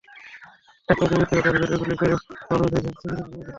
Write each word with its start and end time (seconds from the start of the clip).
একপর্যায়ে 0.89 1.19
দুর্বৃত্তরা 1.21 1.41
তাঁর 1.45 1.61
পেটে 1.61 1.77
গুলি 1.81 1.95
করে 1.95 2.13
ফলবোঝাই 2.41 2.81
ভ্যান 2.83 2.93
ছিনিয়ে 2.99 3.23
নিয়ে 3.23 3.37
যায়। 3.37 3.49